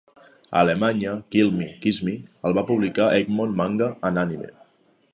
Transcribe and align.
A 0.51 0.57
Alemanya 0.61 1.11
"Kill 1.35 1.51
Me, 1.59 1.67
Kiss 1.85 2.01
Me" 2.09 2.15
el 2.51 2.57
va 2.61 2.65
publicar 2.73 3.13
Egmont 3.21 3.57
Manga 3.63 3.95
and 4.11 4.27
Anime. 4.27 4.55